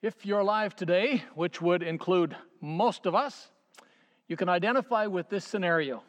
[0.00, 3.50] If you're alive today, which would include most of us,
[4.28, 6.04] you can identify with this scenario.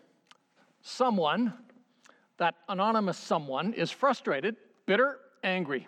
[0.84, 1.54] Someone,
[2.38, 5.88] that anonymous someone, is frustrated, bitter, angry.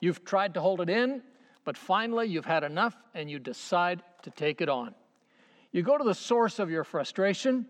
[0.00, 1.22] You've tried to hold it in,
[1.64, 4.94] but finally you've had enough and you decide to take it on.
[5.72, 7.66] You go to the source of your frustration,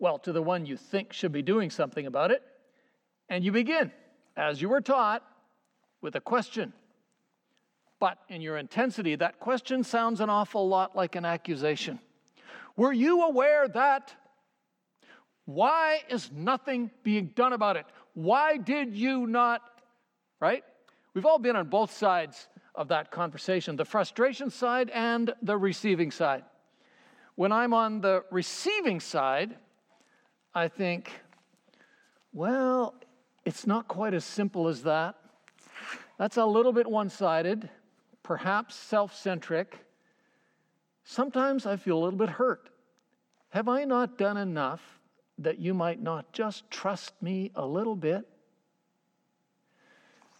[0.00, 2.42] well, to the one you think should be doing something about it,
[3.28, 3.92] and you begin,
[4.36, 5.22] as you were taught,
[6.00, 6.72] with a question.
[8.00, 11.98] But in your intensity, that question sounds an awful lot like an accusation.
[12.76, 14.14] Were you aware that?
[15.46, 17.86] Why is nothing being done about it?
[18.14, 19.62] Why did you not?
[20.40, 20.62] Right?
[21.14, 26.12] We've all been on both sides of that conversation the frustration side and the receiving
[26.12, 26.44] side.
[27.34, 29.56] When I'm on the receiving side,
[30.54, 31.10] I think,
[32.32, 32.94] well,
[33.44, 35.16] it's not quite as simple as that.
[36.18, 37.68] That's a little bit one sided,
[38.28, 39.78] perhaps self centric.
[41.02, 42.68] Sometimes I feel a little bit hurt.
[43.48, 44.82] Have I not done enough
[45.38, 48.28] that you might not just trust me a little bit?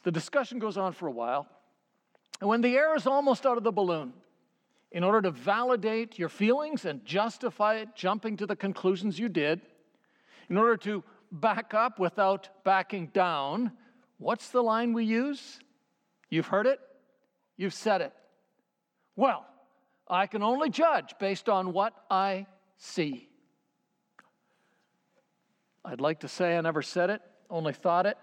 [0.03, 1.49] The discussion goes on for a while.
[2.43, 4.13] And when the air is almost out of the balloon,
[4.93, 9.63] in order to validate your feelings and justify it, jumping to the conclusions you did,
[10.51, 11.03] in order to
[11.33, 13.73] back up without backing down,
[14.19, 15.59] what's the line we use?
[16.29, 16.81] You've heard it,
[17.59, 18.15] you've said it.
[19.15, 19.45] Well,
[20.09, 22.47] I can only judge based on what I
[22.79, 23.29] see.
[25.85, 27.21] I'd like to say I never said it,
[27.51, 28.17] only thought it,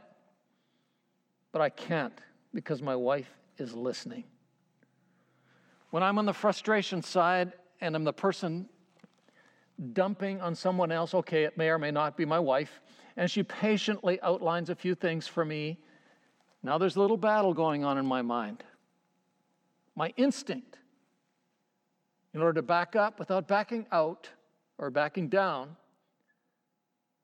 [1.51, 2.19] but I can't
[2.53, 4.23] because my wife is listening.
[5.91, 8.67] When I'm on the frustration side and I'm the person
[9.93, 12.81] dumping on someone else, okay, it may or may not be my wife,
[13.17, 15.79] and she patiently outlines a few things for me.
[16.63, 18.63] Now there's a little battle going on in my mind.
[19.95, 20.77] My instinct,
[22.33, 24.29] in order to back up without backing out
[24.77, 25.77] or backing down,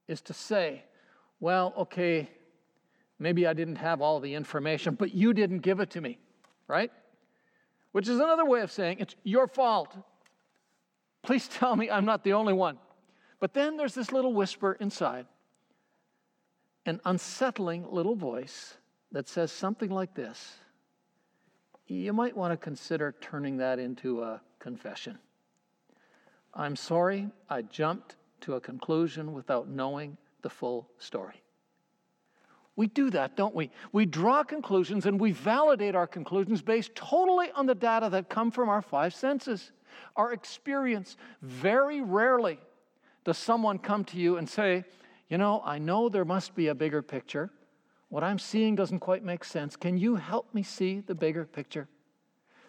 [0.07, 0.83] is to say,
[1.39, 2.29] well, okay,
[3.19, 6.17] maybe I didn't have all the information, but you didn't give it to me,
[6.67, 6.91] right?
[7.91, 9.95] Which is another way of saying it's your fault.
[11.23, 12.77] Please tell me I'm not the only one.
[13.39, 15.25] But then there's this little whisper inside,
[16.85, 18.75] an unsettling little voice
[19.11, 20.55] that says something like this
[21.91, 25.19] You might want to consider turning that into a confession.
[26.53, 31.43] I'm sorry I jumped to a conclusion without knowing the full story.
[32.77, 33.71] We do that, don't we?
[33.91, 38.51] We draw conclusions and we validate our conclusions based totally on the data that come
[38.51, 39.71] from our five senses
[40.15, 41.17] our experience.
[41.41, 42.57] Very rarely
[43.25, 44.85] does someone come to you and say,
[45.27, 47.51] You know, I know there must be a bigger picture.
[48.11, 49.75] What I'm seeing doesn't quite make sense.
[49.75, 51.87] Can you help me see the bigger picture?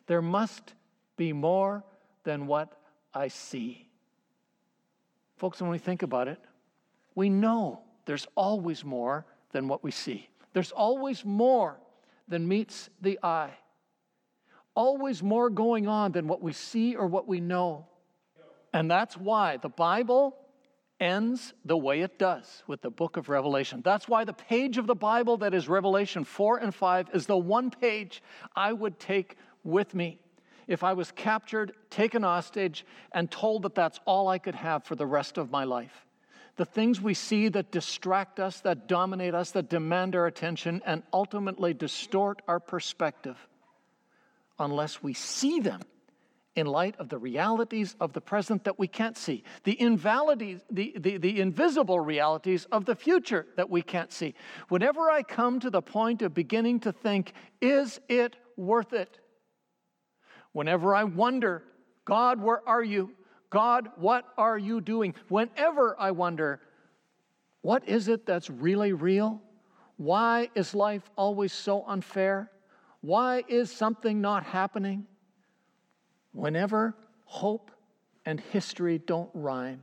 [0.06, 0.72] There must
[1.19, 1.84] be more
[2.25, 2.80] than what
[3.12, 3.86] I see.
[5.36, 6.41] Folks, when we think about it,
[7.14, 10.30] we know there's always more than what we see.
[10.54, 11.78] There's always more
[12.26, 13.53] than meets the eye
[14.74, 17.86] always more going on than what we see or what we know.
[18.72, 20.36] And that's why the Bible
[21.02, 23.82] ends the way it does with the book of Revelation.
[23.84, 27.36] That's why the page of the Bible that is Revelation 4 and 5 is the
[27.36, 28.22] one page
[28.54, 30.20] I would take with me
[30.68, 34.94] if I was captured, taken hostage, and told that that's all I could have for
[34.94, 36.06] the rest of my life.
[36.56, 41.02] The things we see that distract us, that dominate us, that demand our attention, and
[41.12, 43.36] ultimately distort our perspective
[44.58, 45.80] unless we see them
[46.54, 50.94] in light of the realities of the present that we can't see, the, invalities, the,
[50.98, 54.34] the, the invisible realities of the future that we can't see.
[54.68, 59.18] Whenever I come to the point of beginning to think, is it worth it?
[60.52, 61.64] Whenever I wonder,
[62.04, 63.12] God, where are you?
[63.48, 65.14] God, what are you doing?
[65.28, 66.60] Whenever I wonder,
[67.62, 69.41] what is it that's really real?
[69.96, 72.50] Why is life always so unfair?
[73.00, 75.06] Why is something not happening?
[76.32, 77.70] Whenever hope
[78.24, 79.82] and history don't rhyme,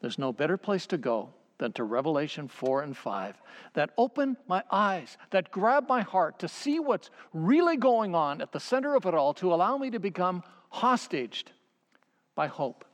[0.00, 3.40] there's no better place to go than to Revelation 4 and 5
[3.74, 8.52] that open my eyes, that grab my heart to see what's really going on at
[8.52, 11.52] the center of it all, to allow me to become hostaged
[12.34, 12.84] by hope.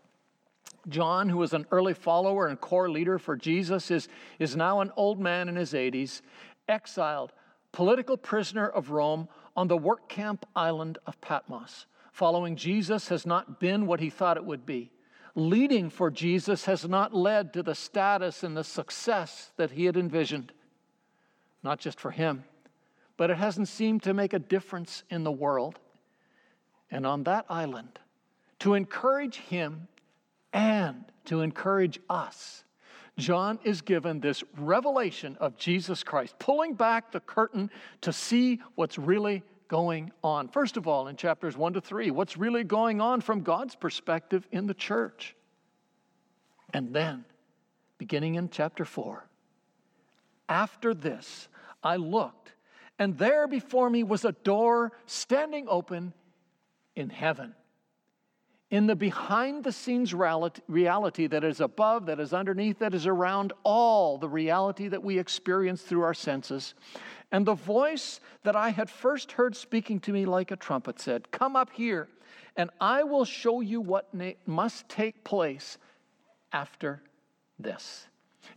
[0.89, 4.09] John, who was an early follower and core leader for Jesus, is,
[4.39, 6.21] is now an old man in his 80s,
[6.69, 7.33] exiled
[7.73, 11.87] political prisoner of Rome on the work camp island of Patmos.
[12.13, 14.91] Following Jesus has not been what he thought it would be.
[15.35, 19.97] Leading for Jesus has not led to the status and the success that he had
[19.97, 20.53] envisioned,
[21.63, 22.45] not just for him,
[23.17, 25.79] but it hasn't seemed to make a difference in the world.
[26.91, 27.99] And on that island,
[28.61, 29.87] to encourage him
[30.53, 32.65] and to encourage us,
[33.17, 37.71] John is given this revelation of Jesus Christ, pulling back the curtain
[38.01, 40.49] to see what's really going on.
[40.49, 44.47] First of all, in chapters 1 to 3, what's really going on from God's perspective
[44.51, 45.37] in the church.
[46.75, 47.25] And then,
[47.97, 49.25] beginning in chapter 4,
[50.49, 51.49] after this,
[51.85, 52.53] I looked,
[52.99, 56.13] and there before me was a door standing open
[56.97, 57.55] in heaven.
[58.71, 63.53] In the behind the scenes reality that is above, that is underneath, that is around
[63.65, 66.75] all the reality that we experience through our senses.
[67.33, 71.31] And the voice that I had first heard speaking to me like a trumpet said,
[71.31, 72.09] Come up here,
[72.57, 74.13] and I will show you what
[74.47, 75.79] must take place
[76.53, 77.03] after
[77.59, 78.07] this.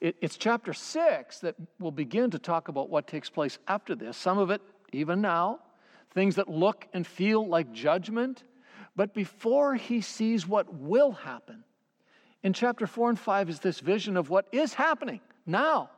[0.01, 4.17] it's chapter six that will begin to talk about what takes place after this.
[4.17, 4.61] Some of it,
[4.91, 5.59] even now,
[6.11, 8.43] things that look and feel like judgment.
[8.95, 11.63] But before he sees what will happen,
[12.43, 15.89] in chapter 4 and 5 is this vision of what is happening now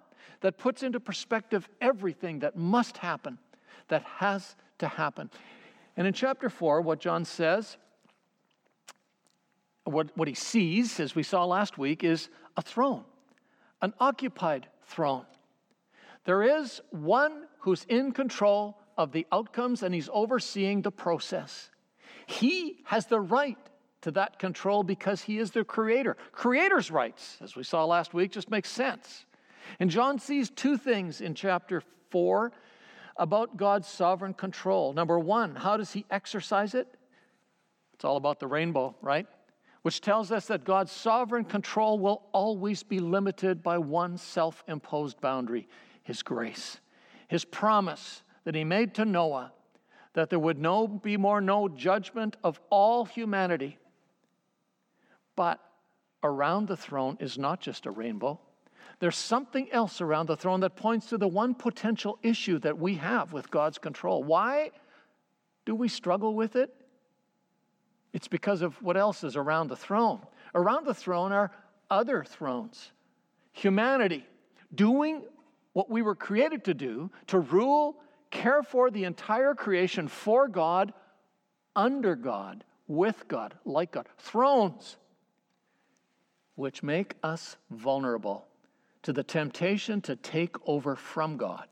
[0.42, 3.38] that puts into perspective everything that must happen,
[3.88, 5.30] that has to happen.
[5.98, 7.77] And in chapter 4, what John says,
[9.86, 13.04] what, what he sees, as we saw last week, is a throne,
[13.81, 15.25] an occupied throne.
[16.25, 21.69] There is one who's in control of the outcomes and he's overseeing the process.
[22.25, 23.57] He has the right
[24.01, 26.18] to that control because he is the creator.
[26.31, 29.25] Creator's rights, as we saw last week, just makes sense.
[29.79, 32.51] And John sees two things in chapter 4
[33.17, 34.94] about God's sovereign control.
[34.94, 36.88] Number one, how does he exercise it?
[37.94, 39.27] It's all about the rainbow, right?
[39.83, 45.21] Which tells us that God's sovereign control will always be limited by one self imposed
[45.21, 45.67] boundary
[46.03, 46.79] his grace.
[47.27, 49.51] His promise that he made to Noah
[50.13, 53.77] that there would no be more no judgment of all humanity.
[55.35, 55.59] But
[56.23, 58.39] around the throne is not just a rainbow.
[59.00, 62.95] There's something else around the throne that points to the one potential issue that we
[62.95, 64.24] have with God's control.
[64.24, 64.71] Why
[65.65, 66.74] do we struggle with it?
[68.13, 70.21] It's because of what else is around the throne.
[70.53, 71.51] Around the throne are
[71.89, 72.92] other thrones.
[73.51, 74.25] Humanity
[74.74, 75.24] doing
[75.74, 77.98] what we were created to do to rule
[78.31, 80.94] care for the entire creation for God,
[81.75, 84.07] under God, with God, like God.
[84.18, 84.98] Thrones,
[86.56, 88.48] which make us vulnerable
[89.05, 91.67] to the temptation to take over from God,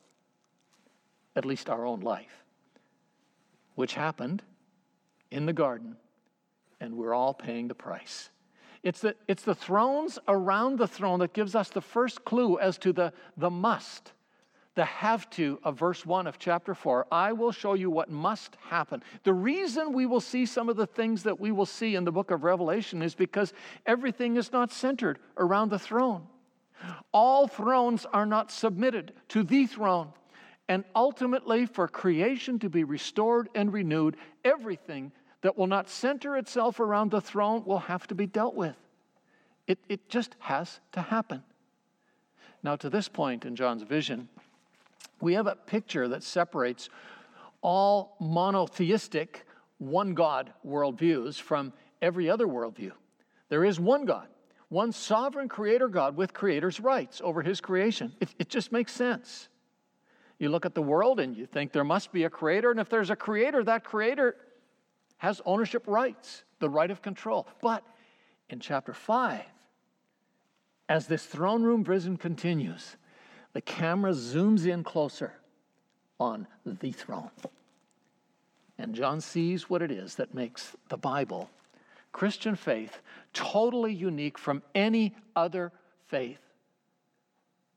[1.36, 2.46] at least our own life,
[3.76, 4.44] which happened
[5.32, 5.98] in the garden,
[6.80, 8.30] and we're all paying the price.
[8.84, 12.78] It's the, it's the thrones around the throne that gives us the first clue as
[12.80, 14.14] to the, the must
[14.76, 17.08] the have to of verse 1 of chapter 4.
[17.12, 19.04] I will show you what must happen.
[19.24, 22.12] The reason we will see some of the things that we will see in the
[22.12, 23.54] book of Revelation is because
[23.86, 26.28] everything is not centered around the throne.
[27.12, 30.10] All thrones are not submitted to the throne.
[30.70, 34.16] And ultimately, for creation to be restored and renewed,
[34.46, 35.12] everything
[35.42, 38.76] that will not center itself around the throne will have to be dealt with.
[39.68, 41.44] It, it just has to happen.
[42.64, 44.30] Now, to this point in John's vision,
[45.20, 46.90] we have a picture that separates
[47.62, 49.46] all monotheistic,
[49.78, 52.92] one God worldviews from every other worldview.
[53.50, 54.28] There is one God,
[54.74, 58.14] one sovereign creator God with creator's rights over his creation.
[58.20, 59.48] It, it just makes sense.
[60.40, 62.90] You look at the world and you think there must be a creator, and if
[62.90, 64.36] there's a creator, that creator
[65.18, 67.48] has ownership rights, the right of control.
[67.62, 67.84] But
[68.50, 69.42] in chapter 5,
[70.90, 72.98] as this throne room vision continues,
[73.54, 75.34] the camera zooms in closer
[76.20, 77.30] on the throne.
[78.78, 81.50] And John sees what it is that makes the Bible,
[82.14, 83.02] Christian faith,
[83.34, 85.74] totally unique from any other
[86.08, 86.40] faith.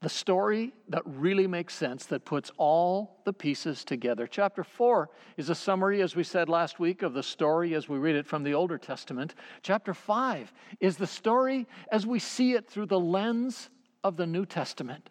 [0.02, 4.26] The story that really makes sense, that puts all the pieces together.
[4.26, 7.97] Chapter 4 is a summary, as we said last week, of the story as we
[7.97, 9.35] read it from the Older Testament.
[9.62, 13.71] Chapter 5 is the story as we see it through the lens
[14.05, 15.09] of the New Testament.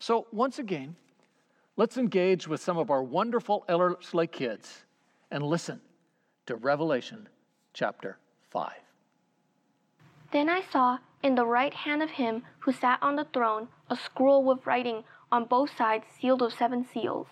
[0.00, 0.96] So, once again,
[1.76, 4.84] let's engage with some of our wonderful Ellerslie kids
[5.30, 5.80] and listen
[6.46, 7.28] to Revelation
[7.72, 8.18] chapter
[8.50, 8.72] 5.
[10.30, 13.96] Then I saw in the right hand of him who sat on the throne a
[13.96, 17.26] scroll with writing on both sides sealed with seven seals.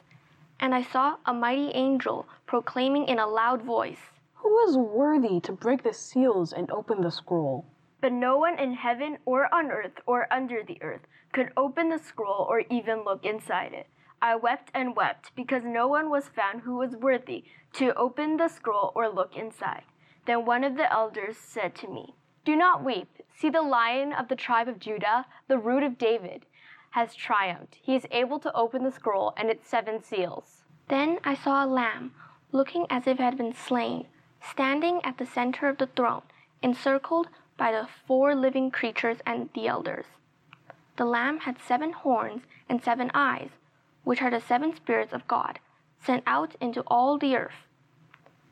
[0.59, 5.53] And I saw a mighty angel proclaiming in a loud voice, Who is worthy to
[5.53, 7.67] break the seals and open the scroll?
[8.01, 11.99] But no one in heaven or on earth or under the earth could open the
[11.99, 13.89] scroll or even look inside it.
[14.23, 17.45] I wept and wept because no one was found who was worthy
[17.75, 19.85] to open the scroll or look inside.
[20.27, 22.15] Then one of the elders said to me,
[22.45, 23.09] Do not weep.
[23.35, 26.47] See the lion of the tribe of Judah, the root of David,
[26.91, 27.79] has triumphed.
[27.81, 30.63] He is able to open the scroll and its seven seals.
[30.89, 32.13] Then I saw a lamb,
[32.53, 34.07] looking as if it had been slain,
[34.41, 36.23] standing at the center of the throne,
[36.63, 40.07] encircled by the four living creatures and the elders.
[40.97, 43.51] The lamb had seven horns and seven eyes
[44.07, 45.59] which are the seven spirits of God,
[46.01, 47.66] sent out into all the earth.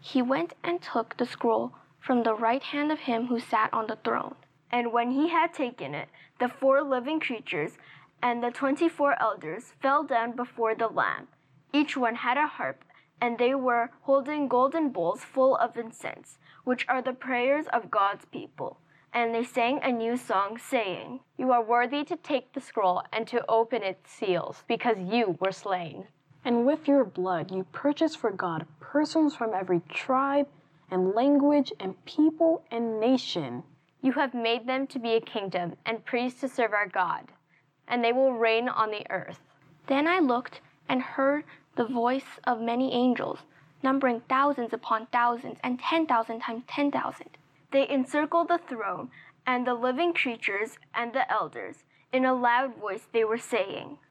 [0.07, 3.87] He went and took the scroll from the right hand of him who sat on
[3.87, 4.35] the throne.
[4.71, 7.79] And when he had taken it, the four living creatures
[8.23, 11.29] and the twenty four elders fell down before the Lamb.
[11.73, 12.85] Each one had a harp,
[13.19, 18.27] and they were holding golden bowls full of incense, which are the prayers of God's
[18.27, 18.81] people
[19.15, 23.29] and they sang a new song, saying, You are worthy to take the scroll and
[23.29, 26.09] to open its seals, because you were slain.
[26.45, 30.49] And with your blood you purchased for God persons from every tribe
[30.91, 33.63] and language and people and nation.
[34.03, 37.33] You have made them to be a kingdom and priests to serve our God,
[37.89, 39.41] and they will reign on the earth.
[39.87, 41.45] Then I looked and heard
[41.77, 43.41] the voice of many angels,
[43.83, 47.31] numbering thousands upon thousands and ten thousand times ten thousand
[47.75, 49.11] they encircled the throne
[49.45, 51.83] and the living creatures and the elders.
[52.13, 53.99] In a loud voice, they were saying,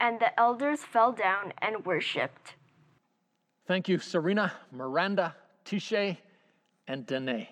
[0.00, 2.54] And the elders fell down and worshiped.
[3.66, 5.34] Thank you, Serena, Miranda,
[5.64, 6.16] Tisha,
[6.86, 7.50] and Danae.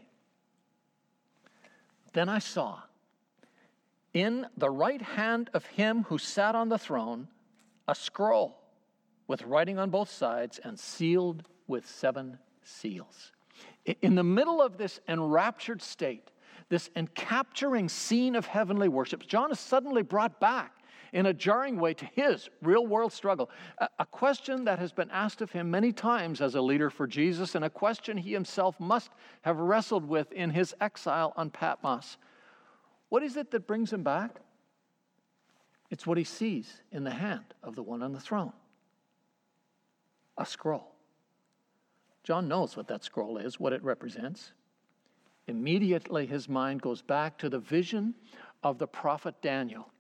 [2.13, 2.81] Then I saw
[4.13, 7.27] in the right hand of him who sat on the throne
[7.89, 8.61] a scroll
[9.27, 13.33] with writing on both sides and sealed with seven seals.
[14.03, 16.31] In the middle of this enraptured state,
[16.69, 20.84] this encapturing scene of heavenly worship, John is suddenly brought back
[21.15, 23.49] in a jarring way to his real world struggle.
[24.01, 27.55] A, question that has been asked of him many times as a leader for Jesus,
[27.55, 29.11] and a question he himself must
[29.43, 32.17] have wrestled with in his exile on Patmos.
[33.11, 34.41] What is it that brings him back?
[35.89, 38.53] It's what he sees in the hand of the one on the throne
[40.37, 40.91] a scroll.
[42.25, 44.53] John knows what that scroll is, what it represents.
[45.47, 48.15] Immediately, his mind goes back to the vision
[48.65, 49.94] of the prophet Daniel.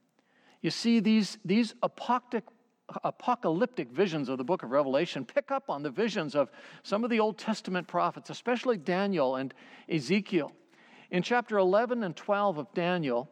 [0.64, 5.90] You see, these, these apocalyptic visions of the book of Revelation pick up on the
[5.90, 6.50] visions of
[6.82, 9.52] some of the Old Testament prophets, especially Daniel and
[9.90, 10.52] Ezekiel.
[11.10, 13.28] In chapter 11 and 12 of Daniel,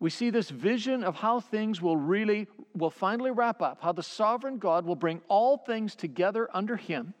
[0.00, 4.02] we see this vision of how things will really will finally wrap up, how the
[4.02, 7.14] sovereign God will bring all things together under him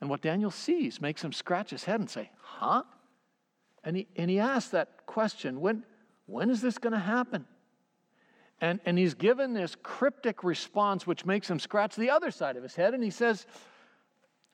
[0.00, 2.82] and what Daniel sees makes him scratch his head and say, Huh?
[3.84, 5.84] And he, and he asks that question when,
[6.26, 7.46] when is this going to happen?
[8.64, 12.62] And, and he's given this cryptic response, which makes him scratch the other side of
[12.62, 12.94] his head.
[12.94, 13.44] And he says,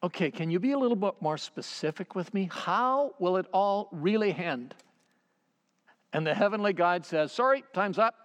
[0.02, 2.48] Okay, can you be a little bit more specific with me?
[2.50, 4.74] How will it all really end?
[6.12, 8.16] And the heavenly guide says, Sorry, time's up.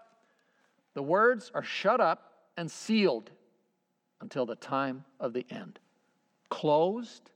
[0.96, 3.30] The words are shut up and sealed
[4.22, 5.78] until the time of the end
[6.50, 7.30] closed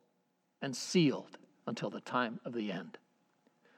[0.63, 1.37] and sealed
[1.67, 2.97] until the time of the end.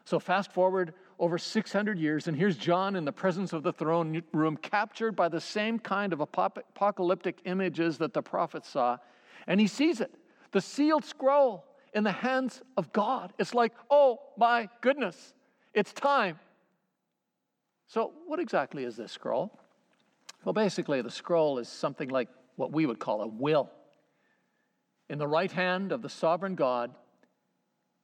[0.05, 4.23] So, fast forward over 600 years, and here's John in the presence of the throne
[4.33, 8.97] room, captured by the same kind of apocalyptic images that the prophets saw.
[9.45, 10.11] And he sees it
[10.51, 11.63] the sealed scroll
[11.93, 13.33] in the hands of God.
[13.37, 15.33] It's like, oh my goodness,
[15.75, 16.39] it's time.
[17.87, 19.59] So, what exactly is this scroll?
[20.43, 23.69] Well, basically, the scroll is something like what we would call a will.
[25.07, 26.95] In the right hand of the sovereign God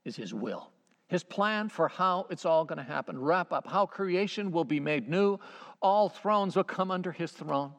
[0.06, 0.70] is His will,
[1.08, 3.20] His plan for how it's all going to happen.
[3.20, 5.40] Wrap up how creation will be made new,
[5.82, 7.72] all thrones will come under His throne.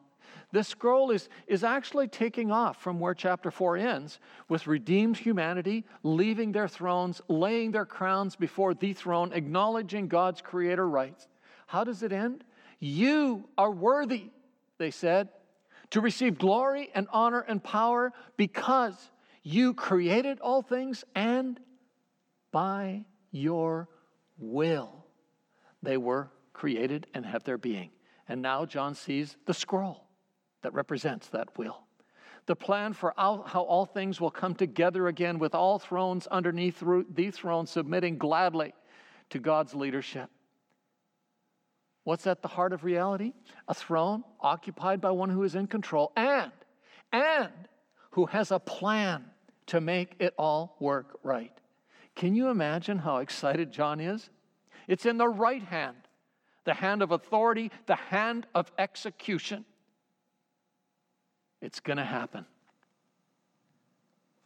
[0.51, 5.85] This scroll is, is actually taking off from where chapter 4 ends, with redeemed humanity
[6.01, 11.27] leaving their thrones, laying their crowns before the throne, acknowledging God's creator rights.
[11.67, 12.43] How does it end?
[12.79, 14.31] You are worthy,
[14.79, 15.29] they said,
[15.91, 19.11] to receive glory and honor and power because
[19.43, 21.59] you created all things, and
[22.51, 23.87] by your
[24.37, 25.05] will
[25.81, 27.91] they were created and have their being.
[28.27, 30.07] And now John sees the scroll
[30.61, 31.85] that represents that will.
[32.49, 36.83] the plan for how all things will come together again with all thrones underneath
[37.13, 38.73] the throne submitting gladly
[39.29, 40.31] to God's leadership.
[42.05, 43.33] What's at the heart of reality?
[43.67, 46.51] A throne occupied by one who is in control and
[47.13, 47.51] and
[48.11, 49.25] who has a plan
[49.67, 51.53] to make it all work right.
[52.19, 54.29] Can you imagine how excited John is?
[54.89, 55.95] It's in the right hand,
[56.65, 59.63] the hand of authority, the hand of execution.
[61.61, 62.45] It's going to happen.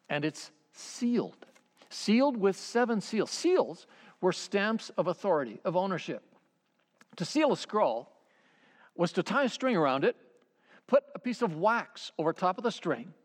[0.07, 1.47] And it's sealed,
[1.89, 3.31] sealed with seven seals.
[3.31, 3.87] Seals
[4.21, 6.21] were stamps of authority, of ownership.
[7.15, 8.07] To seal a scroll
[8.95, 10.15] was to tie a string around it,
[10.85, 13.15] put a piece of wax over top of the string,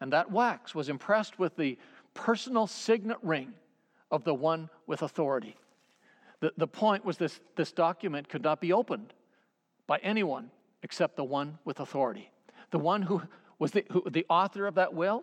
[0.00, 1.76] and that wax was impressed with the
[2.14, 3.52] personal signet ring
[4.12, 5.56] of the one with authority.
[6.38, 9.12] The, the point was this, this document could not be opened
[9.88, 10.52] by anyone
[10.84, 12.32] except the one with authority
[12.72, 13.22] the one who
[13.60, 15.22] was the, who, the author of that will,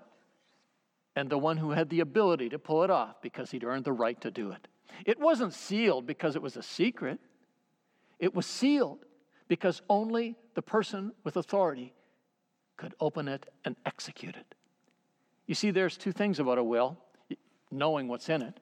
[1.16, 3.92] and the one who had the ability to pull it off because he'd earned the
[3.92, 4.70] right to do it.
[5.06, 7.20] It wasn't sealed because it was a secret,
[8.18, 9.00] it was sealed
[9.50, 11.94] because only the person with authority
[12.78, 14.56] could open it and execute it.
[15.48, 16.98] You see, there's two things about a will
[17.72, 18.60] knowing what's in it,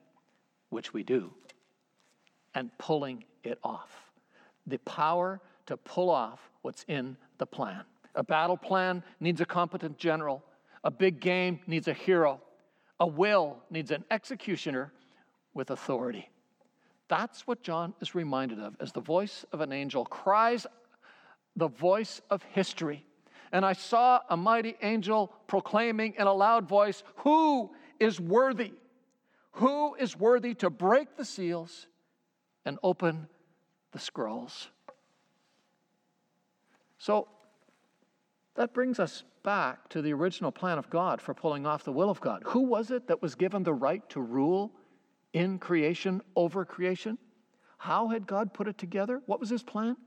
[0.69, 1.31] which we do,
[2.55, 3.89] and pulling it off.
[4.65, 7.83] The power to pull off what's in the plan.
[8.15, 10.43] A battle plan needs a competent general.
[10.83, 12.41] A big game needs a hero.
[13.00, 14.91] A will needs an executioner
[15.53, 16.29] with authority.
[17.09, 20.67] That's what John is reminded of as the voice of an angel cries
[21.57, 23.03] the voice of history.
[23.51, 28.74] And I saw a mighty angel proclaiming in a loud voice, Who is worthy?
[29.57, 31.87] Who is worthy to break the seals
[32.63, 33.27] and open
[33.91, 34.69] the scrolls?
[36.99, 37.27] So,
[38.55, 42.11] that brings us back to the original plan of God for pulling off the will
[42.11, 42.43] of God.
[42.45, 44.73] Who was it that was given the right to rule
[45.33, 47.17] in creation, over creation?
[47.79, 49.23] How had God put it together?
[49.25, 49.97] What was his plan?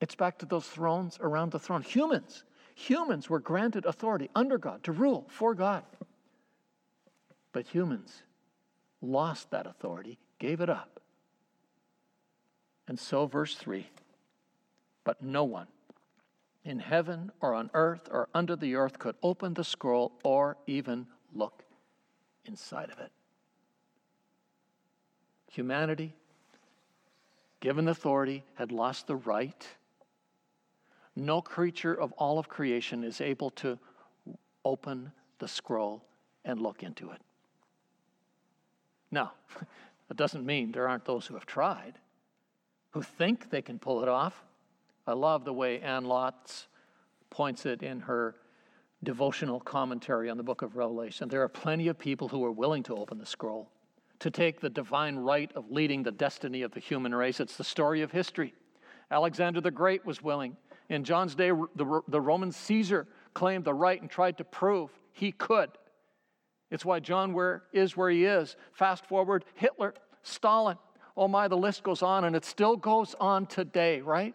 [0.00, 1.82] It's back to those thrones around the throne.
[1.82, 2.42] Humans,
[2.74, 5.84] humans were granted authority under God to rule for God.
[7.54, 8.24] But humans
[9.00, 11.00] lost that authority, gave it up.
[12.86, 13.88] And so, verse 3
[15.04, 15.66] but no one
[16.64, 21.06] in heaven or on earth or under the earth could open the scroll or even
[21.34, 21.62] look
[22.46, 23.12] inside of it.
[25.52, 26.14] Humanity,
[27.60, 29.68] given authority, had lost the right.
[31.14, 33.78] No creature of all of creation is able to
[34.64, 36.02] open the scroll
[36.46, 37.20] and look into it.
[39.14, 39.32] Now,
[40.08, 41.94] that doesn't mean there aren't those who have tried,
[42.90, 44.44] who think they can pull it off.
[45.06, 46.66] I love the way Anne Lotz
[47.30, 48.34] points it in her
[49.02, 51.28] devotional commentary on the book of Revelation.
[51.28, 53.70] There are plenty of people who are willing to open the scroll,
[54.18, 57.38] to take the divine right of leading the destiny of the human race.
[57.38, 58.54] It's the story of history.
[59.10, 60.56] Alexander the Great was willing.
[60.88, 65.30] In John's day, the, the Roman Caesar claimed the right and tried to prove he
[65.32, 65.70] could.
[66.74, 68.56] It's why John where, is where he is.
[68.72, 70.76] Fast forward, Hitler, Stalin.
[71.16, 74.34] Oh my, the list goes on, and it still goes on today, right?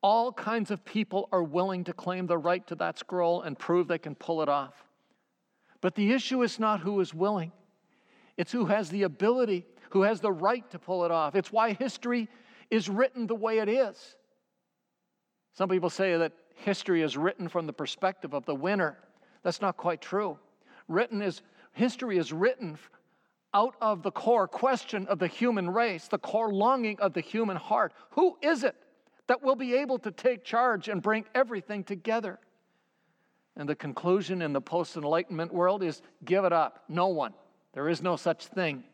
[0.00, 3.88] All kinds of people are willing to claim the right to that scroll and prove
[3.88, 4.84] they can pull it off.
[5.80, 7.50] But the issue is not who is willing,
[8.36, 11.34] it's who has the ability, who has the right to pull it off.
[11.34, 12.28] It's why history
[12.70, 14.14] is written the way it is.
[15.54, 18.96] Some people say that history is written from the perspective of the winner.
[19.42, 20.38] That's not quite true.
[20.88, 22.78] Written is history is written
[23.54, 27.56] out of the core question of the human race, the core longing of the human
[27.56, 27.92] heart.
[28.10, 28.74] Who is it
[29.28, 32.38] that will be able to take charge and bring everything together.
[33.56, 36.84] And the conclusion in the post enlightenment world is give it up.
[36.88, 37.34] No one.
[37.74, 38.84] There is no such thing.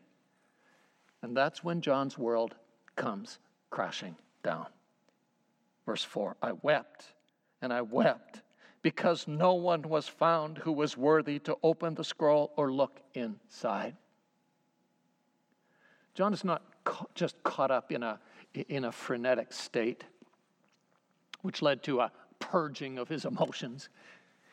[1.22, 2.54] And that's when John's world
[2.96, 3.38] comes
[3.70, 4.66] crashing down.
[5.86, 7.04] Verse 4 I wept
[7.62, 8.42] and I wept
[8.84, 13.96] because no one was found who was worthy to open the scroll or look inside.
[16.12, 16.62] John is not
[17.14, 18.20] just caught up in a,
[18.68, 20.04] in a frenetic state
[21.40, 23.88] which led to a purging of his emotions.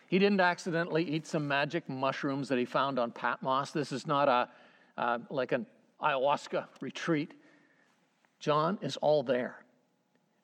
[0.07, 3.71] He didn't accidentally eat some magic mushrooms that he found on Patmos.
[3.71, 4.49] This is not a
[4.97, 5.65] uh, like an
[6.01, 7.33] ayahuasca retreat.
[8.39, 9.65] John is all there.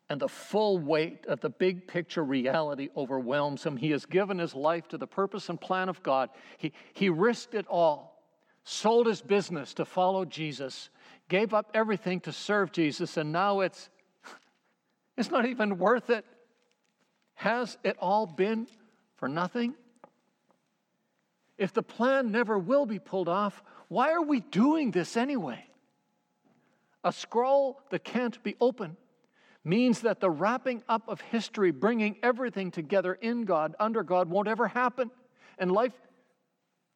[0.09, 3.75] And the full weight of the big picture reality overwhelms him.
[3.75, 6.29] He has given his life to the purpose and plan of God.
[6.57, 8.23] He, he risked it all,
[8.63, 10.89] sold his business to follow Jesus,
[11.27, 13.89] gave up everything to serve Jesus, and now it's,
[15.17, 16.23] it's not even worth it.
[17.33, 18.67] Has it all been
[19.17, 19.75] for nothing?
[21.57, 25.65] If the plan never will be pulled off, why are we doing this anyway?
[27.03, 28.95] A scroll that can't be opened
[29.67, 34.47] means that the wrapping up of history, bringing everything together in God, under God, won't
[34.47, 35.11] ever happen.
[35.57, 35.93] And life,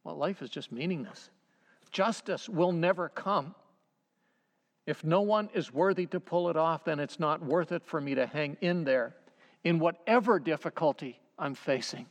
[0.04, 1.30] well, life is just meaningless.
[1.92, 3.54] Justice will never come.
[4.88, 8.00] If no one is worthy to pull it off, then it's not worth it for
[8.00, 9.16] me to hang in there
[9.64, 12.08] in whatever difficulty I'm facing.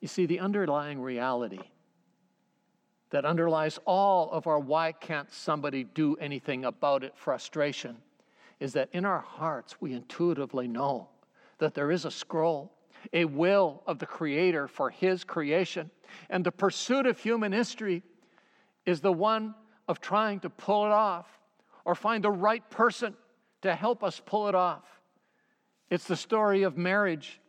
[0.00, 1.60] You see, the underlying reality
[3.10, 7.96] that underlies all of our why can't somebody do anything about it frustration
[8.62, 11.08] is that in our hearts we intuitively know
[11.58, 12.72] that there is a scroll,
[13.12, 15.90] a will of the Creator for His creation.
[16.30, 18.04] And the pursuit of human history
[18.86, 19.56] is the one
[19.88, 21.26] of trying to pull it off
[21.84, 23.16] or find the right person
[23.62, 24.84] to help us pull it off.
[25.90, 27.40] It's the story of marriage.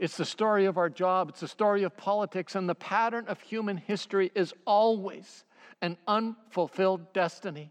[0.00, 1.28] It's the story of our job.
[1.28, 2.56] It's the story of politics.
[2.56, 5.44] And the pattern of human history is always
[5.82, 7.70] an unfulfilled destiny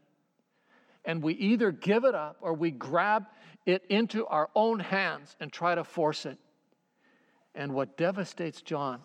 [1.07, 3.25] and we either give it up or we grab
[3.65, 6.37] it into our own hands and try to force it.
[7.55, 9.01] And what devastates John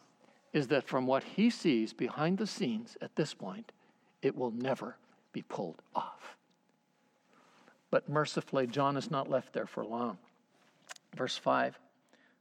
[0.53, 3.73] is that from what he sees behind the scenes at this point,
[4.21, 4.97] it will never
[5.33, 6.37] be pulled off.
[7.91, 10.19] But mercifully, John is not left there for long.
[11.17, 11.79] Verse 5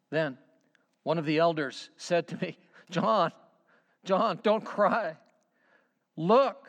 [0.10, 0.38] Then
[1.04, 2.58] one of the elders said to me,
[2.90, 3.32] John,
[4.04, 5.16] John, don't cry.
[6.18, 6.68] Look,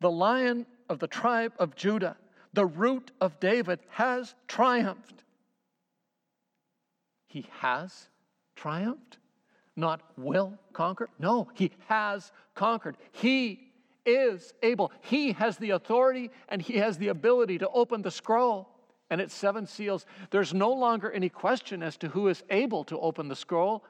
[0.00, 2.16] the lion of the tribe of Judah,
[2.52, 5.24] the root of David, has triumphed.
[7.26, 8.08] He has
[8.56, 9.18] triumphed,
[9.76, 11.08] not will conquer.
[11.18, 12.96] No, he has conquered.
[13.12, 13.68] He
[14.06, 14.90] is able.
[15.02, 18.68] He has the authority and he has the ability to open the scroll
[19.10, 20.06] and its seven seals.
[20.30, 23.84] There's no longer any question as to who is able to open the scroll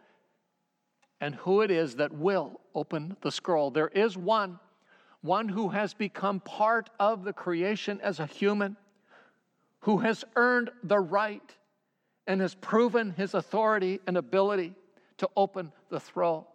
[1.21, 3.71] and who it is that will open the scroll.
[3.71, 4.59] There is one
[5.23, 8.77] one who has become part of the creation as a human,
[9.81, 11.57] who has earned the right
[12.27, 14.75] and has proven his authority and ability
[15.17, 16.47] to open the throw.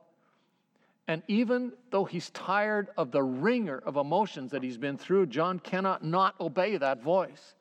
[1.08, 5.60] And even though he's tired of the wringer of emotions that he's been through, John
[5.60, 7.56] cannot not obey that voice.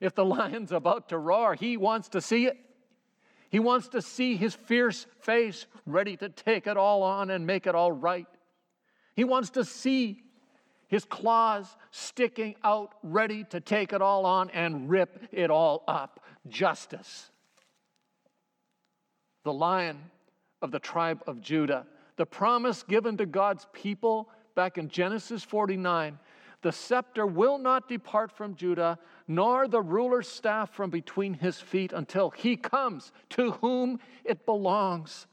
[0.00, 2.58] If the lion's about to roar, he wants to see it.
[3.50, 7.66] He wants to see his fierce face ready to take it all on and make
[7.66, 8.26] it all right.
[9.14, 10.21] He wants to see
[10.92, 16.20] his claws sticking out, ready to take it all on and rip it all up.
[16.48, 17.30] Justice.
[19.44, 19.98] The lion
[20.60, 26.18] of the tribe of Judah, the promise given to God's people back in Genesis 49
[26.60, 31.92] the scepter will not depart from Judah, nor the ruler's staff from between his feet
[31.92, 35.26] until he comes to whom it belongs.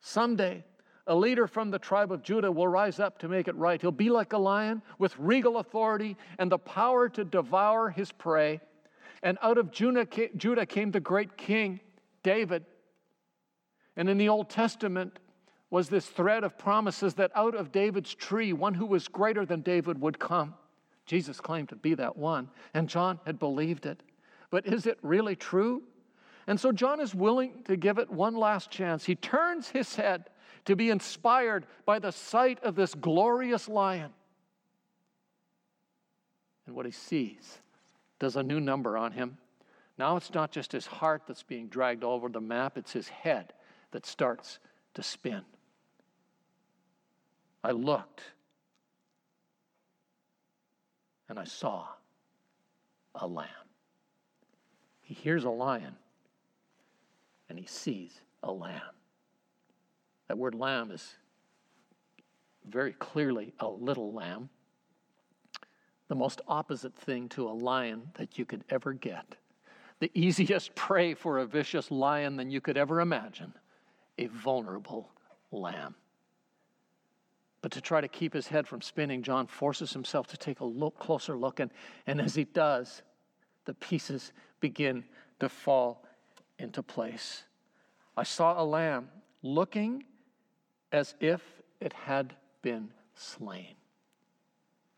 [0.00, 0.62] Someday,
[1.06, 3.80] a leader from the tribe of Judah will rise up to make it right.
[3.80, 8.60] He'll be like a lion with regal authority and the power to devour his prey.
[9.22, 11.80] And out of Judah came the great king,
[12.22, 12.64] David.
[13.96, 15.18] And in the Old Testament
[15.68, 19.60] was this thread of promises that out of David's tree, one who was greater than
[19.60, 20.54] David would come.
[21.06, 24.02] Jesus claimed to be that one, and John had believed it.
[24.50, 25.82] But is it really true?
[26.46, 29.04] And so John is willing to give it one last chance.
[29.04, 30.30] He turns his head
[30.70, 34.12] to be inspired by the sight of this glorious lion.
[36.64, 37.58] And what he sees
[38.20, 39.36] does a new number on him.
[39.98, 43.52] Now it's not just his heart that's being dragged over the map, it's his head
[43.90, 44.60] that starts
[44.94, 45.42] to spin.
[47.64, 48.22] I looked
[51.28, 51.88] and I saw
[53.16, 53.48] a lamb.
[55.00, 55.96] He hears a lion
[57.48, 58.99] and he sees a lamb.
[60.30, 61.16] That word lamb is
[62.64, 64.48] very clearly a little lamb,
[66.06, 69.34] the most opposite thing to a lion that you could ever get,
[69.98, 73.54] the easiest prey for a vicious lion than you could ever imagine,
[74.18, 75.10] a vulnerable
[75.50, 75.96] lamb.
[77.60, 80.64] But to try to keep his head from spinning, John forces himself to take a
[80.64, 81.72] look, closer look, and,
[82.06, 83.02] and as he does,
[83.64, 85.02] the pieces begin
[85.40, 86.04] to fall
[86.60, 87.42] into place.
[88.16, 89.08] I saw a lamb
[89.42, 90.04] looking
[90.92, 91.42] as if
[91.80, 93.74] it had been slain.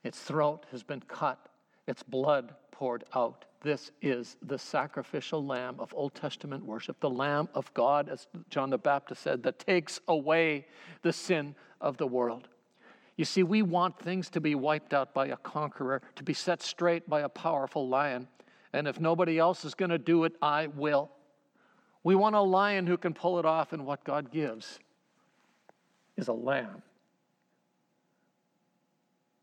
[0.05, 1.49] Its throat has been cut,
[1.87, 3.45] its blood poured out.
[3.63, 8.71] This is the sacrificial lamb of Old Testament worship, the Lamb of God, as John
[8.71, 10.67] the Baptist said, that takes away
[11.03, 12.49] the sin of the world.
[13.17, 16.61] You see, we want things to be wiped out by a conqueror, to be set
[16.61, 18.27] straight by a powerful lion.
[18.73, 21.11] And if nobody else is going to do it, I will.
[22.03, 24.81] We want a lion who can pull it off, and what God gives
[26.16, 26.83] is a lamb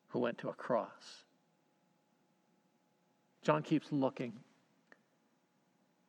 [0.09, 1.23] who went to a cross.
[3.41, 4.33] John keeps looking.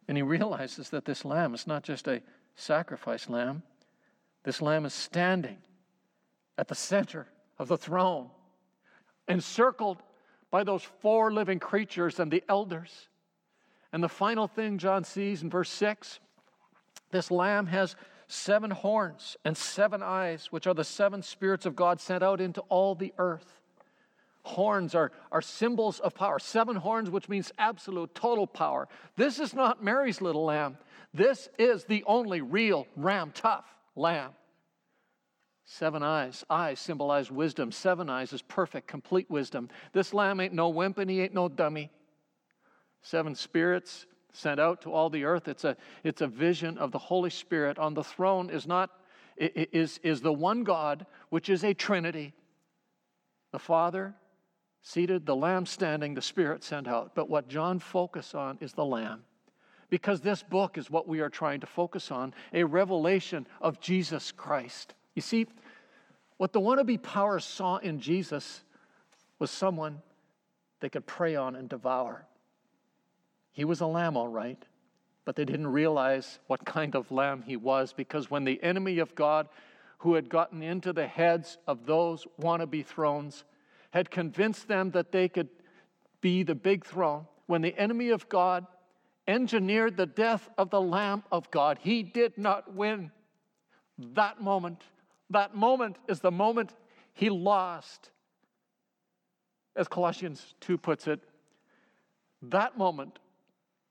[0.09, 2.23] And he realizes that this lamb is not just a
[2.57, 3.63] sacrifice lamb,
[4.43, 5.59] this lamb is standing
[6.59, 8.31] at the center of the throne,
[9.29, 10.03] encircled
[10.51, 13.09] by those four living creatures and the elders.
[13.93, 16.19] And the final thing John sees in verse 6
[17.11, 17.97] this lamb has
[18.31, 22.61] seven horns and seven eyes, which are the seven spirits of God sent out into
[22.63, 23.61] all the earth.
[24.43, 26.39] Horns are, are symbols of power.
[26.39, 28.89] Seven horns, which means absolute, total power.
[29.17, 30.79] This is not Mary's little lamb.
[31.13, 33.67] This is the only real ram tough
[33.97, 34.31] lamb.
[35.65, 36.45] Seven eyes.
[36.49, 37.71] Eyes symbolize wisdom.
[37.71, 39.69] Seven eyes is perfect, complete wisdom.
[39.93, 41.91] This lamb ain't no wimp and he ain't no dummy.
[43.03, 45.49] Seven spirits sent out to all the earth.
[45.49, 48.91] It's a, it's a vision of the Holy Spirit on the throne is not
[49.41, 52.35] is, is the one God, which is a Trinity.
[53.53, 54.15] The Father
[54.83, 57.15] seated, the Lamb standing, the Spirit sent out.
[57.15, 59.23] But what John focus on is the Lamb.
[59.89, 64.31] Because this book is what we are trying to focus on a revelation of Jesus
[64.31, 64.95] Christ.
[65.15, 65.47] You see,
[66.37, 68.63] what the wannabe powers saw in Jesus
[69.39, 70.01] was someone
[70.81, 72.27] they could prey on and devour.
[73.53, 74.63] He was a lamb, all right,
[75.25, 79.15] but they didn't realize what kind of lamb he was because when the enemy of
[79.15, 79.49] God,
[79.99, 83.45] who had gotten into the heads of those wannabe thrones,
[83.91, 85.49] had convinced them that they could
[86.21, 88.67] be the big throne, when the enemy of God
[89.27, 93.11] engineered the death of the Lamb of God, he did not win.
[93.99, 94.83] That moment,
[95.31, 96.73] that moment is the moment
[97.13, 98.11] he lost.
[99.77, 101.21] As Colossians 2 puts it,
[102.43, 103.19] that moment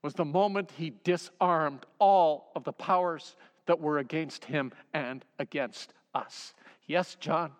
[0.02, 3.36] was the moment he disarmed all of the powers
[3.66, 6.54] that were against him and against us.
[6.86, 7.52] Yes, John,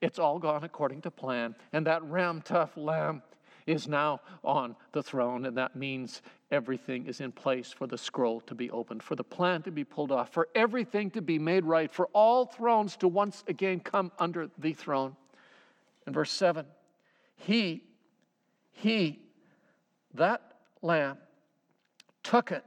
[0.00, 1.54] it's all gone according to plan.
[1.72, 3.22] And that ram tough lamb
[3.66, 8.40] is now on the throne, and that means everything is in place for the scroll
[8.42, 11.64] to be opened, for the plan to be pulled off, for everything to be made
[11.64, 15.16] right, for all thrones to once again come under the throne.
[16.06, 16.66] In verse 7,
[17.36, 17.82] he,
[18.72, 19.18] he,
[20.12, 20.42] that
[20.82, 21.16] lamb
[22.24, 22.64] took it.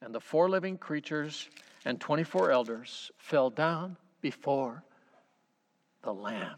[0.00, 1.50] And the four living creatures
[1.84, 4.82] and 24 elders fell down before
[6.02, 6.56] the Lamb.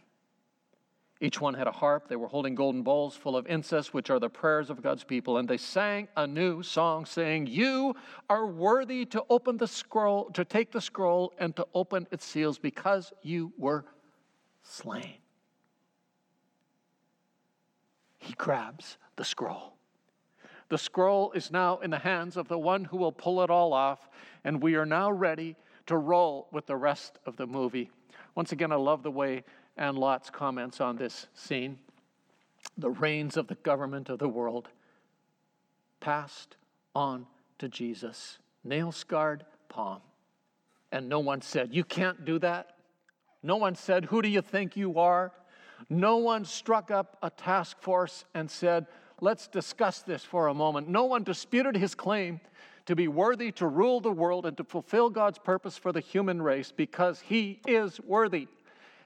[1.21, 2.09] Each one had a harp.
[2.09, 5.39] They were holding golden bowls full of incense, which are the prayers of God's people.
[5.39, 7.97] And they sang a new song, saying, You
[8.29, 12.59] are worthy to open the scroll, to take the scroll and to open its seals,
[12.59, 13.87] because you were
[14.63, 15.15] slain.
[18.19, 19.76] He grabs the scroll.
[20.69, 23.73] The scroll is now in the hands of the one who will pull it all
[23.73, 24.09] off,
[24.45, 27.91] and we are now ready to roll with the rest of the movie.
[28.35, 29.45] Once again, I love the way
[29.77, 31.79] Anne Lotz comments on this scene.
[32.77, 34.69] The reins of the government of the world
[36.01, 36.57] passed
[36.95, 37.27] on
[37.59, 40.01] to Jesus, nail scarred palm.
[40.93, 42.77] And no one said, You can't do that.
[43.43, 45.33] No one said, Who do you think you are?
[45.89, 48.87] No one struck up a task force and said,
[49.21, 50.89] let's discuss this for a moment.
[50.89, 52.41] No one disputed his claim
[52.87, 56.41] to be worthy to rule the world and to fulfill God's purpose for the human
[56.41, 58.49] race because he is worthy.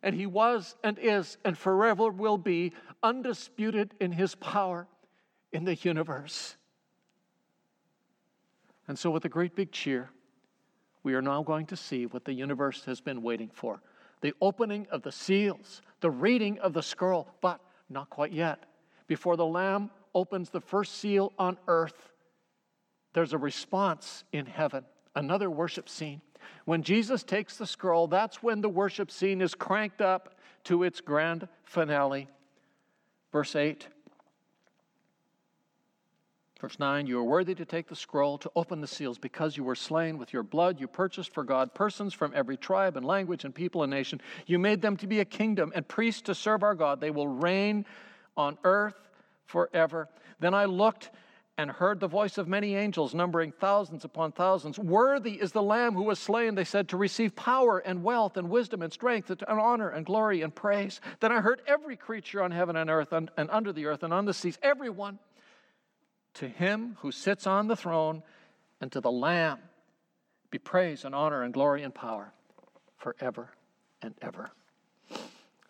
[0.02, 4.86] And he was and is and forever will be undisputed in his power
[5.52, 6.56] in the universe.
[8.88, 10.10] And so, with a great big cheer,
[11.02, 13.80] we are now going to see what the universe has been waiting for
[14.20, 18.64] the opening of the seals, the reading of the scroll, but not quite yet.
[19.06, 22.10] Before the Lamb opens the first seal on earth,
[23.12, 26.20] there's a response in heaven, another worship scene.
[26.64, 31.00] When Jesus takes the scroll, that's when the worship scene is cranked up to its
[31.00, 32.28] grand finale.
[33.32, 33.86] Verse 8.
[36.60, 39.64] Verse 9, you are worthy to take the scroll, to open the seals, because you
[39.64, 40.78] were slain with your blood.
[40.78, 44.20] You purchased for God persons from every tribe and language and people and nation.
[44.44, 47.00] You made them to be a kingdom and priests to serve our God.
[47.00, 47.86] They will reign
[48.36, 49.09] on earth
[49.50, 50.08] forever.
[50.38, 51.10] Then I looked
[51.58, 54.78] and heard the voice of many angels, numbering thousands upon thousands.
[54.78, 58.48] Worthy is the Lamb who was slain, they said, to receive power and wealth and
[58.48, 61.02] wisdom and strength and honor and glory and praise.
[61.18, 64.14] Then I heard every creature on heaven and earth and, and under the earth and
[64.14, 65.18] on the seas, everyone,
[66.34, 68.22] to him who sits on the throne
[68.80, 69.58] and to the Lamb
[70.50, 72.32] be praise and honor and glory and power
[72.96, 73.50] forever
[74.00, 74.50] and ever.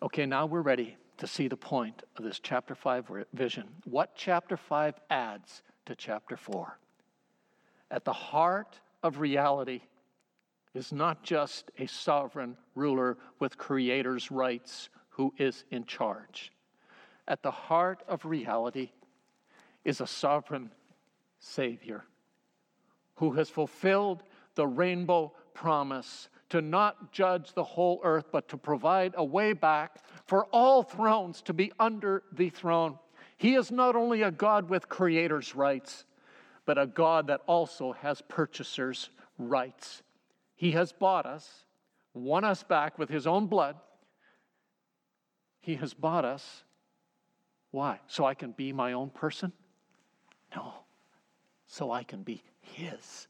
[0.01, 3.67] Okay, now we're ready to see the point of this chapter 5 vision.
[3.85, 6.77] What chapter 5 adds to chapter 4?
[7.89, 9.81] At the heart of reality
[10.73, 16.51] is not just a sovereign ruler with creator's rights who is in charge.
[17.27, 18.91] At the heart of reality
[19.83, 20.71] is a sovereign
[21.39, 22.05] Savior
[23.15, 24.23] who has fulfilled
[24.55, 30.03] the rainbow promise to not judge the whole earth, but to provide a way back
[30.31, 32.97] for all thrones to be under the throne.
[33.35, 36.05] He is not only a God with creator's rights,
[36.65, 40.03] but a God that also has purchaser's rights.
[40.55, 41.65] He has bought us,
[42.13, 43.75] won us back with His own blood.
[45.59, 46.63] He has bought us.
[47.71, 47.99] Why?
[48.07, 49.51] So I can be my own person?
[50.55, 50.75] No,
[51.67, 53.27] so I can be His.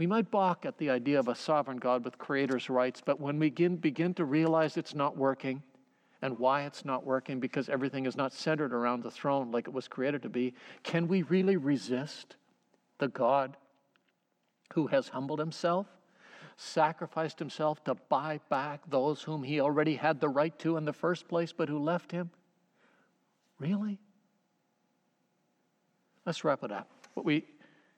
[0.00, 3.38] We might balk at the idea of a sovereign God with creator's rights, but when
[3.38, 5.62] we begin, begin to realize it's not working
[6.22, 9.74] and why it's not working, because everything is not centered around the throne like it
[9.74, 12.36] was created to be, can we really resist
[12.96, 13.58] the God
[14.72, 15.86] who has humbled himself,
[16.56, 20.94] sacrificed himself to buy back those whom he already had the right to in the
[20.94, 22.30] first place, but who left him?
[23.58, 24.00] Really?
[26.24, 26.88] Let's wrap it up.
[27.12, 27.44] What we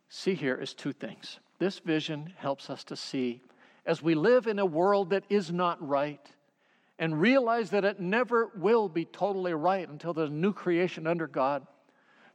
[0.08, 1.38] see here is two things.
[1.62, 3.40] This vision helps us to see
[3.86, 6.28] as we live in a world that is not right
[6.98, 11.28] and realize that it never will be totally right until there's a new creation under
[11.28, 11.66] God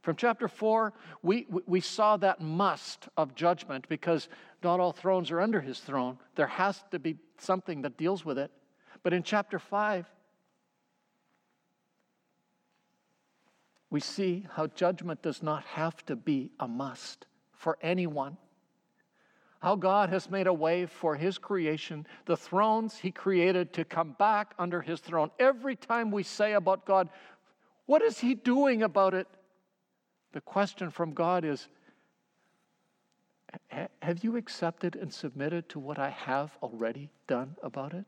[0.08, 4.30] from chapter 4, we, we saw that must of judgment because
[4.62, 6.18] not all thrones are under his throne.
[6.34, 8.50] There has to be something that deals with it.
[9.02, 10.06] But in chapter 5,
[13.90, 18.38] we see how judgment does not have to be a must for anyone.
[19.60, 24.12] How God has made a way for His creation, the thrones He created to come
[24.12, 25.30] back under His throne.
[25.38, 27.08] Every time we say about God,
[27.86, 29.26] what is He doing about it?
[30.32, 31.68] The question from God is
[33.70, 38.06] Have you accepted and submitted to what I have already done about it?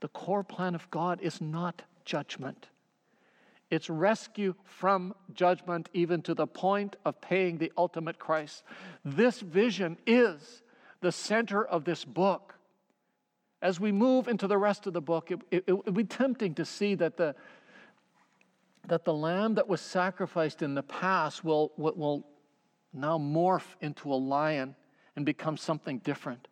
[0.00, 2.68] The core plan of God is not judgment.
[3.70, 8.64] It's rescue from judgment, even to the point of paying the ultimate price.
[9.04, 10.62] This vision is
[11.00, 12.56] the center of this book.
[13.62, 16.54] As we move into the rest of the book, it, it, it would be tempting
[16.56, 17.36] to see that the,
[18.88, 22.26] that the lamb that was sacrificed in the past will, will
[22.92, 24.74] now morph into a lion
[25.14, 26.48] and become something different.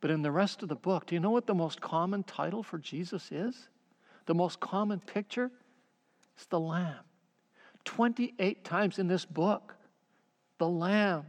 [0.00, 2.62] But in the rest of the book, do you know what the most common title
[2.62, 3.68] for Jesus is?
[4.26, 5.50] The most common picture
[6.38, 7.04] is the lamb.
[7.84, 9.74] 28 times in this book,
[10.58, 11.26] the lamb,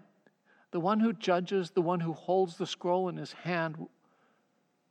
[0.72, 3.88] the one who judges, the one who holds the scroll in his hand,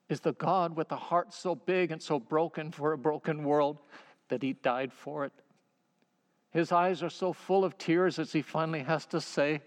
[0.08, 3.78] is the God with a heart so big and so broken for a broken world
[4.28, 5.32] that he died for it.
[6.50, 9.60] His eyes are so full of tears as he finally has to say,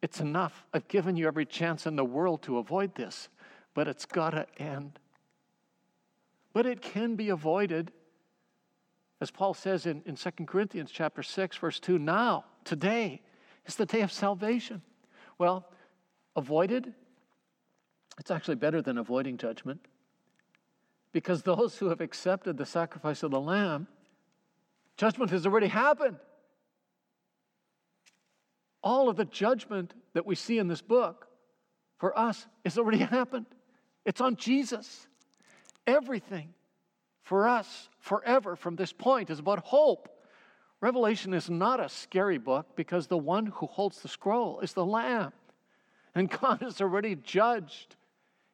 [0.00, 0.64] It's enough.
[0.72, 3.28] I've given you every chance in the world to avoid this,
[3.74, 4.98] but it's got to end.
[6.52, 7.90] But it can be avoided.
[9.20, 13.22] As Paul says in, in 2 Corinthians chapter 6, verse 2, now, today,
[13.64, 14.82] is the day of salvation.
[15.38, 15.66] Well,
[16.34, 16.92] avoided,
[18.18, 19.80] it's actually better than avoiding judgment.
[21.12, 23.88] Because those who have accepted the sacrifice of the Lamb
[24.96, 26.16] Judgment has already happened.
[28.82, 31.26] All of the judgment that we see in this book
[31.98, 33.46] for us has already happened.
[34.04, 35.06] It's on Jesus.
[35.86, 36.54] Everything
[37.26, 40.08] for us forever from this point is about hope.
[40.80, 44.86] Revelation is not a scary book because the one who holds the scroll is the
[44.86, 45.32] Lamb.
[46.14, 47.96] And God has already judged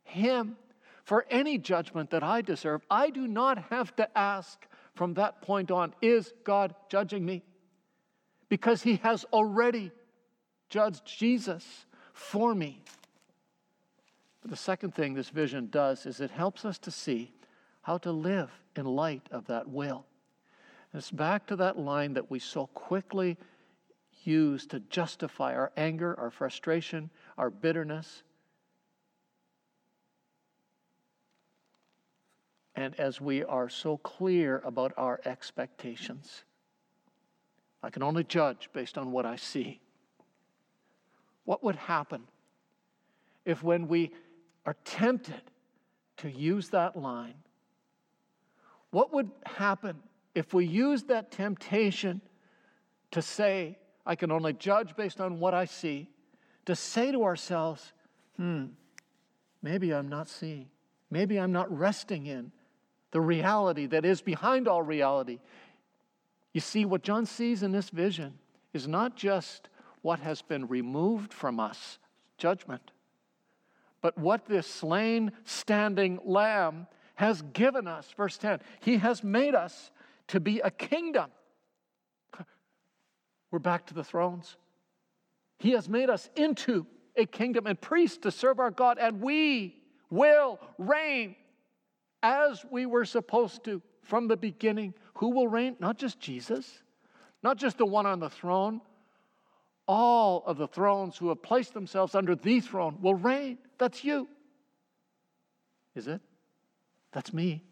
[0.04, 0.56] him
[1.04, 2.80] for any judgment that I deserve.
[2.90, 7.42] I do not have to ask from that point on is God judging me?
[8.48, 9.92] Because he has already
[10.70, 12.82] judged Jesus for me.
[14.40, 17.34] But the second thing this vision does is it helps us to see
[17.82, 20.04] how to live in light of that will.
[20.92, 23.36] And it's back to that line that we so quickly
[24.24, 28.22] use to justify our anger, our frustration, our bitterness,
[32.74, 36.44] and as we are so clear about our expectations.
[37.82, 39.80] I can only judge based on what I see.
[41.44, 42.22] What would happen
[43.44, 44.12] if, when we
[44.64, 45.42] are tempted
[46.18, 47.34] to use that line,
[48.92, 49.96] what would happen
[50.34, 52.20] if we use that temptation
[53.10, 56.08] to say, I can only judge based on what I see,
[56.66, 57.92] to say to ourselves,
[58.36, 58.66] hmm,
[59.62, 60.68] maybe I'm not seeing,
[61.10, 62.52] maybe I'm not resting in
[63.10, 65.40] the reality that is behind all reality.
[66.52, 68.38] You see, what John sees in this vision
[68.72, 69.68] is not just
[70.02, 71.98] what has been removed from us,
[72.36, 72.90] judgment,
[74.02, 76.88] But what this slain, standing lamb
[77.22, 79.92] has given us, verse 10, he has made us
[80.26, 81.30] to be a kingdom.
[83.52, 84.56] We're back to the thrones.
[85.56, 89.76] He has made us into a kingdom and priests to serve our God, and we
[90.10, 91.36] will reign
[92.24, 94.92] as we were supposed to from the beginning.
[95.14, 95.76] Who will reign?
[95.78, 96.82] Not just Jesus,
[97.40, 98.80] not just the one on the throne.
[99.86, 103.58] All of the thrones who have placed themselves under the throne will reign.
[103.78, 104.26] That's you.
[105.94, 106.20] Is it?
[107.12, 107.62] That's me.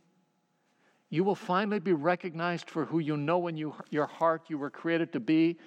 [1.09, 4.71] You will finally be recognized for who you know in you, your heart you were
[4.71, 5.59] created to be.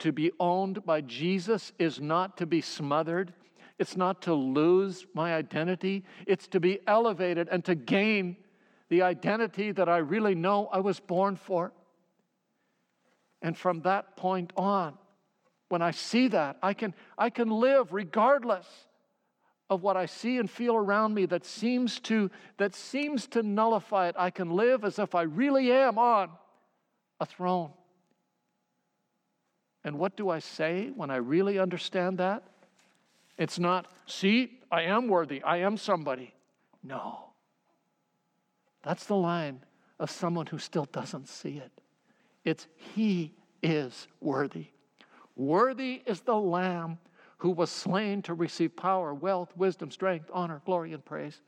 [0.00, 3.34] To be owned by Jesus is not to be smothered.
[3.78, 6.04] It's not to lose my identity.
[6.26, 8.36] It's to be elevated and to gain
[8.88, 11.72] the identity that I really know I was born for.
[13.42, 14.96] And from that point on,
[15.68, 18.66] when I see that, I can, I can live regardless
[19.68, 24.08] of what I see and feel around me that seems to that seems to nullify
[24.08, 24.14] it.
[24.18, 26.30] I can live as if I really am on
[27.20, 27.70] a throne.
[29.84, 32.42] And what do I say when I really understand that?
[33.38, 36.34] It's not, see, I am worthy, I am somebody.
[36.82, 37.30] No.
[38.82, 39.60] That's the line
[39.98, 41.70] of someone who still doesn't see it.
[42.44, 44.68] It's He is worthy.
[45.36, 46.98] Worthy is the Lamb
[47.38, 51.40] who was slain to receive power, wealth, wisdom, strength, honor, glory, and praise.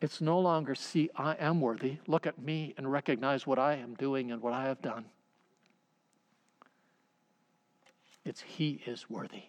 [0.00, 1.98] It's no longer, see, I am worthy.
[2.06, 5.04] Look at me and recognize what I am doing and what I have done.
[8.24, 9.44] It's He is worthy.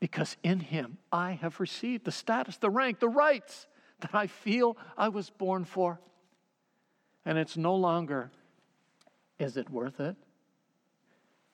[0.00, 3.66] Because in Him I have received the status, the rank, the rights
[4.00, 6.00] that I feel I was born for.
[7.24, 8.30] And it's no longer,
[9.38, 10.16] is it worth it?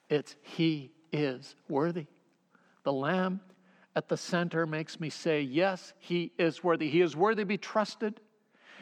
[0.09, 2.07] It's He is worthy.
[2.83, 3.41] The Lamb
[3.95, 6.89] at the center makes me say, Yes, He is worthy.
[6.89, 8.21] He is worthy to be trusted,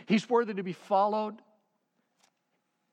[0.07, 1.43] He's worthy to be followed.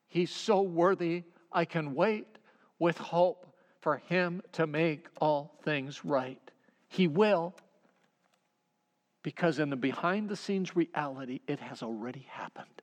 [0.08, 2.38] He's so worthy, I can wait
[2.80, 6.40] with hope for Him to make all things right.
[6.88, 7.54] He will,
[9.24, 12.82] because in the behind the scenes reality, it has already happened.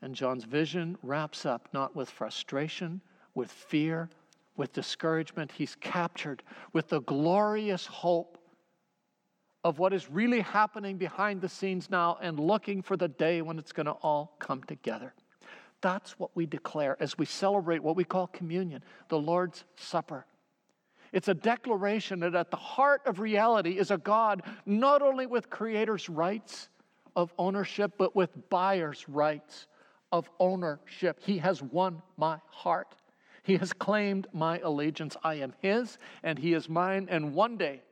[0.00, 3.00] And John's vision wraps up not with frustration,
[3.34, 4.10] with fear,
[4.56, 5.52] with discouragement.
[5.52, 6.42] He's captured
[6.72, 8.38] with the glorious hope
[9.64, 13.58] of what is really happening behind the scenes now and looking for the day when
[13.58, 15.14] it's going to all come together.
[15.80, 20.26] That's what we declare as we celebrate what we call communion, the Lord's Supper.
[21.12, 25.48] It's a declaration that at the heart of reality is a God not only with
[25.48, 26.68] creator's rights
[27.16, 29.66] of ownership, but with buyer's rights
[30.10, 31.20] of ownership.
[31.22, 32.96] He has won my heart.
[33.44, 35.16] He has claimed my allegiance.
[35.22, 37.06] I am His and He is mine.
[37.10, 37.82] And one day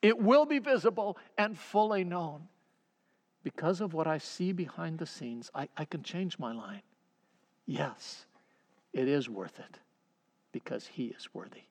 [0.00, 2.48] it will be visible and fully known.
[3.42, 6.80] Because of what I see behind the scenes, I, I can change my line.
[7.66, 8.24] Yes,
[8.94, 9.78] it is worth it
[10.52, 11.64] because He is worthy.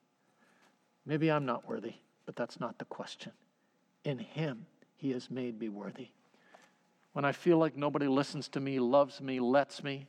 [1.03, 1.95] Maybe I'm not worthy,
[2.27, 3.31] but that's not the question.
[4.03, 6.09] In Him, He has made me worthy.
[7.13, 10.05] When I feel like nobody listens to me, loves me, lets me,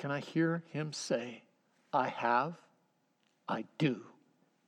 [0.00, 1.42] can I hear Him say,
[1.92, 2.54] I have,
[3.46, 4.00] I do,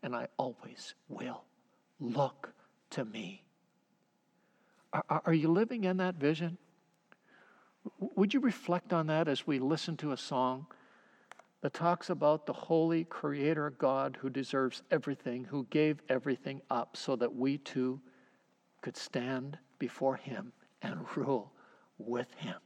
[0.02, 1.42] and I always will.
[1.98, 2.52] Look
[2.90, 3.42] to me.
[4.92, 6.58] Are, are you living in that vision?
[7.98, 10.66] Would you reflect on that as we listen to a song?
[11.62, 17.16] that talks about the holy creator God who deserves everything, who gave everything up so
[17.16, 18.00] that we too
[18.80, 20.52] could stand before him
[20.82, 21.52] and rule
[21.98, 22.56] with him.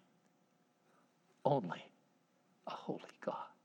[1.44, 1.84] Only
[2.66, 3.55] a holy God.